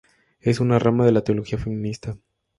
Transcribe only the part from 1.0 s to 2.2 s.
de teología feminista.